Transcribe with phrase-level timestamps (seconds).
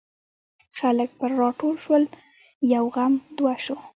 [0.79, 2.03] خلک پر راټول شول
[2.73, 3.77] یو غم دوه شو.